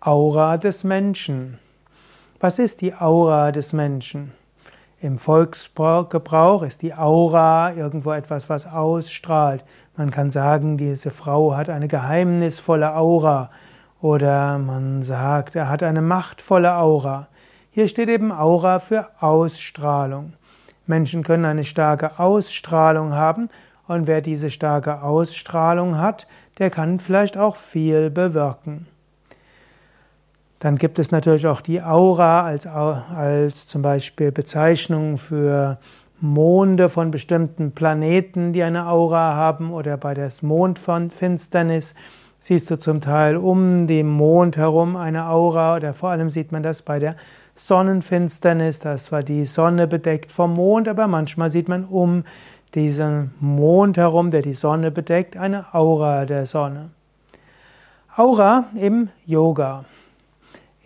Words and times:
Aura 0.00 0.58
des 0.58 0.84
Menschen. 0.84 1.58
Was 2.38 2.60
ist 2.60 2.82
die 2.82 2.94
Aura 2.94 3.50
des 3.50 3.72
Menschen? 3.72 4.30
Im 5.00 5.18
Volksgebrauch 5.18 6.62
ist 6.62 6.82
die 6.82 6.94
Aura 6.94 7.72
irgendwo 7.72 8.12
etwas, 8.12 8.48
was 8.48 8.68
ausstrahlt. 8.68 9.64
Man 9.96 10.12
kann 10.12 10.30
sagen, 10.30 10.76
diese 10.76 11.10
Frau 11.10 11.56
hat 11.56 11.68
eine 11.68 11.88
geheimnisvolle 11.88 12.94
Aura 12.94 13.50
oder 14.00 14.58
man 14.58 15.02
sagt, 15.02 15.56
er 15.56 15.68
hat 15.68 15.82
eine 15.82 16.00
machtvolle 16.00 16.76
Aura. 16.76 17.26
Hier 17.72 17.88
steht 17.88 18.08
eben 18.08 18.30
Aura 18.30 18.78
für 18.78 19.08
Ausstrahlung. 19.18 20.34
Menschen 20.86 21.24
können 21.24 21.44
eine 21.44 21.64
starke 21.64 22.20
Ausstrahlung 22.20 23.14
haben 23.14 23.50
und 23.88 24.06
wer 24.06 24.20
diese 24.20 24.50
starke 24.50 25.02
Ausstrahlung 25.02 25.98
hat, 25.98 26.28
der 26.58 26.70
kann 26.70 27.00
vielleicht 27.00 27.36
auch 27.36 27.56
viel 27.56 28.10
bewirken. 28.10 28.86
Dann 30.58 30.76
gibt 30.76 30.98
es 30.98 31.12
natürlich 31.12 31.46
auch 31.46 31.60
die 31.60 31.82
Aura 31.82 32.42
als, 32.42 32.66
als 32.66 33.66
zum 33.66 33.82
Beispiel 33.82 34.32
Bezeichnung 34.32 35.16
für 35.16 35.78
Monde 36.20 36.88
von 36.88 37.12
bestimmten 37.12 37.72
Planeten, 37.72 38.52
die 38.52 38.64
eine 38.64 38.88
Aura 38.88 39.34
haben, 39.34 39.72
oder 39.72 39.96
bei 39.96 40.14
der 40.14 40.32
Mondfinsternis 40.42 41.94
siehst 42.40 42.70
du 42.70 42.78
zum 42.78 43.00
Teil 43.00 43.36
um 43.36 43.86
den 43.86 44.08
Mond 44.08 44.56
herum 44.56 44.96
eine 44.96 45.28
Aura, 45.28 45.76
oder 45.76 45.94
vor 45.94 46.10
allem 46.10 46.28
sieht 46.28 46.50
man 46.50 46.64
das 46.64 46.82
bei 46.82 46.98
der 46.98 47.14
Sonnenfinsternis, 47.54 48.80
das 48.80 49.12
war 49.12 49.22
die 49.22 49.44
Sonne 49.44 49.86
bedeckt 49.86 50.32
vom 50.32 50.54
Mond, 50.54 50.88
aber 50.88 51.06
manchmal 51.06 51.50
sieht 51.50 51.68
man 51.68 51.84
um 51.84 52.24
diesen 52.74 53.32
Mond 53.38 53.96
herum, 53.96 54.32
der 54.32 54.42
die 54.42 54.54
Sonne 54.54 54.90
bedeckt, 54.90 55.36
eine 55.36 55.72
Aura 55.72 56.24
der 56.24 56.46
Sonne. 56.46 56.90
Aura 58.16 58.64
im 58.74 59.08
Yoga. 59.24 59.84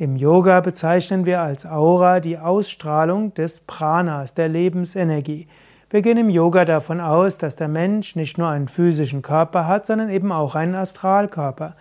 Im 0.02 0.16
Yoga 0.16 0.58
bezeichnen 0.58 1.26
wir 1.26 1.42
als 1.42 1.64
Aura 1.64 2.18
die 2.18 2.36
Ausstrahlung 2.36 3.34
des 3.34 3.60
Pranas, 3.60 4.34
der 4.34 4.48
Lebensenergie. 4.48 5.46
Wir 5.90 6.02
gehen 6.02 6.18
im 6.18 6.28
Yoga 6.28 6.64
davon 6.64 7.00
aus, 7.00 7.38
dass 7.38 7.54
der 7.54 7.68
Mensch 7.68 8.16
nicht 8.16 8.36
nur 8.36 8.48
einen 8.48 8.66
physischen 8.66 9.22
Körper 9.22 9.68
hat, 9.68 9.86
sondern 9.86 10.10
eben 10.10 10.32
auch 10.32 10.56
einen 10.56 10.74
Astralkörper. 10.74 11.76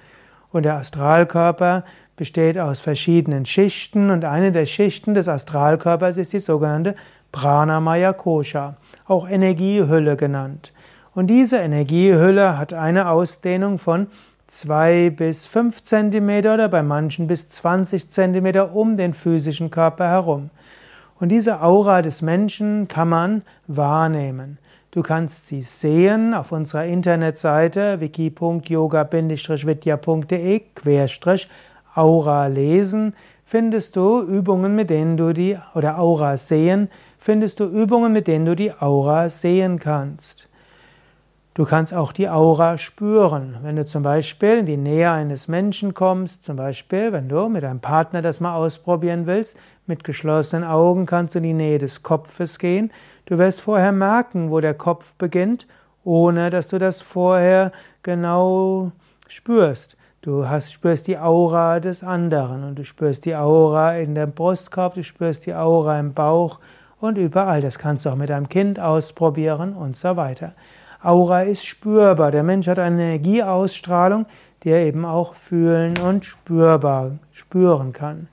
Und 0.52 0.66
der 0.66 0.76
Astralkörper 0.76 1.84
besteht 2.16 2.60
aus 2.60 2.80
verschiedenen 2.80 3.48
Schichten 3.48 4.12
und 4.12 4.24
eine 4.24 4.52
der 4.52 4.68
Schichten 4.68 5.16
des 5.16 5.28
Astralkörpers 5.28 6.18
ist 6.18 6.32
die 6.32 6.42
sogenannte 6.42 6.94
Pranamaya 7.32 8.14
Kosha, 8.14 8.76
auch 9.08 9.28
Energiehülle 9.28 10.16
genannt. 10.16 10.74
Und 11.16 11.26
diese 11.26 11.58
Energiehülle 11.58 12.60
hat 12.60 12.72
eine 12.72 13.10
Ausdehnung 13.10 13.80
von 13.80 14.06
zwei 14.52 15.10
bis 15.10 15.48
fünf 15.48 15.84
Zentimeter 15.84 16.54
oder 16.56 16.68
bei 16.68 16.84
manchen 16.84 17.28
bis 17.28 17.48
20 17.48 18.10
Zentimeter 18.10 18.76
um 18.76 18.98
den 18.98 19.14
physischen 19.14 19.72
Körper 19.72 20.10
herum. 20.10 20.50
Und 21.22 21.30
diese 21.30 21.62
Aura 21.62 22.02
des 22.02 22.22
Menschen 22.22 22.90
kann 22.90 23.08
man 23.08 23.44
wahrnehmen. 23.68 24.58
Du 24.92 25.04
kannst 25.04 25.48
sie 25.48 25.62
sehen 25.62 26.34
auf 26.34 26.52
unserer 26.52 26.84
Internetseite 26.84 28.02
wiki.yoga-vidya.de 28.02 30.62
Aura 31.96 32.48
lesen, 32.48 33.14
findest 33.46 33.96
du 33.96 34.22
Übungen, 34.22 34.76
mit 34.76 34.90
denen 34.90 35.16
du 35.16 35.32
die, 35.32 35.58
oder 35.76 35.98
Aura 35.98 36.36
sehen, 36.36 36.90
findest 37.18 37.62
du 37.62 37.66
Übungen, 37.66 38.12
mit 38.12 38.28
denen 38.28 38.46
du 38.46 38.56
die 38.56 38.74
Aura 38.74 39.30
sehen 39.30 39.80
kannst. 39.80 40.50
Du 41.54 41.66
kannst 41.66 41.94
auch 41.94 42.14
die 42.14 42.30
Aura 42.30 42.78
spüren. 42.78 43.58
Wenn 43.62 43.76
du 43.76 43.86
zum 43.86 44.04
Beispiel 44.04 44.60
in 44.60 44.66
die 44.66 44.78
Nähe 44.78 45.12
eines 45.12 45.50
Menschen 45.50 45.94
kommst, 45.94 46.46
zum 46.46 46.56
Beispiel, 46.56 47.12
wenn 47.12 47.28
du 47.28 47.50
mit 47.50 47.64
deinem 47.64 47.82
Partner 47.82 48.22
das 48.22 48.40
mal 48.40 48.56
ausprobieren 48.56 49.26
willst, 49.26 49.58
mit 49.86 50.06
geschlossenen 50.06 50.64
Augen 50.64 51.06
kannst 51.06 51.36
du 51.36 51.40
in 51.40 51.44
die 51.44 51.54
Nähe 51.54 51.78
des 51.78 52.04
Kopfes 52.04 52.58
gehen. 52.58 52.90
Du 53.26 53.38
wirst 53.38 53.60
vorher 53.60 53.92
merken, 53.92 54.50
wo 54.50 54.62
der 54.62 54.74
Kopf 54.74 55.14
beginnt, 55.16 55.68
ohne 56.06 56.52
dass 56.52 56.70
du 56.70 56.78
das 56.78 57.02
vorher 57.02 57.74
genau 58.02 58.94
spürst. 59.28 59.98
Du 60.22 60.48
hast, 60.48 60.72
spürst 60.72 61.08
die 61.08 61.18
Aura 61.18 61.82
des 61.82 62.02
anderen 62.02 62.64
und 62.64 62.80
du 62.80 62.86
spürst 62.86 63.26
die 63.26 63.36
Aura 63.36 63.98
in 63.98 64.16
dem 64.16 64.32
Brustkorb, 64.32 64.94
du 64.94 65.04
spürst 65.04 65.46
die 65.46 65.54
Aura 65.54 66.00
im 66.00 66.14
Bauch 66.14 66.62
und 67.02 67.18
überall. 67.18 67.60
Das 67.60 67.78
kannst 67.78 68.06
du 68.06 68.10
auch 68.10 68.16
mit 68.16 68.30
deinem 68.30 68.48
Kind 68.48 68.80
ausprobieren 68.80 69.74
und 69.74 69.98
so 69.98 70.16
weiter. 70.16 70.54
Aura 71.04 71.42
ist 71.42 71.66
spürbar. 71.66 72.30
Der 72.30 72.44
Mensch 72.44 72.68
hat 72.68 72.78
eine 72.78 73.02
Energieausstrahlung, 73.02 74.28
die 74.64 74.70
er 74.70 74.86
eben 74.86 75.04
auch 75.04 75.34
fühlen 75.34 75.96
und 75.98 76.26
spürbar 76.26 77.14
spüren 77.32 77.92
kann. 77.92 78.28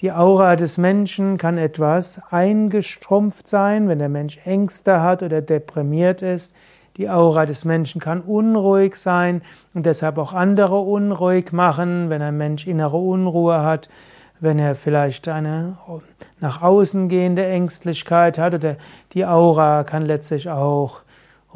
Die 0.00 0.12
Aura 0.12 0.56
des 0.56 0.78
Menschen 0.78 1.36
kann 1.36 1.58
etwas 1.58 2.20
eingestrumpft 2.30 3.48
sein, 3.48 3.88
wenn 3.88 3.98
der 3.98 4.08
Mensch 4.08 4.38
Ängste 4.46 5.02
hat 5.02 5.22
oder 5.22 5.42
deprimiert 5.42 6.22
ist. 6.22 6.54
Die 6.96 7.10
Aura 7.10 7.44
des 7.44 7.66
Menschen 7.66 8.00
kann 8.00 8.22
unruhig 8.22 8.96
sein 8.96 9.42
und 9.74 9.84
deshalb 9.84 10.16
auch 10.16 10.32
andere 10.32 10.78
unruhig 10.78 11.52
machen, 11.52 12.08
wenn 12.08 12.22
ein 12.22 12.38
Mensch 12.38 12.66
innere 12.66 12.96
Unruhe 12.96 13.62
hat, 13.62 13.90
wenn 14.40 14.58
er 14.58 14.74
vielleicht 14.74 15.28
eine 15.28 15.76
nach 16.40 16.62
außen 16.62 17.10
gehende 17.10 17.44
Ängstlichkeit 17.44 18.38
hat 18.38 18.54
oder 18.54 18.76
die 19.12 19.26
Aura 19.26 19.84
kann 19.84 20.06
letztlich 20.06 20.48
auch 20.48 21.02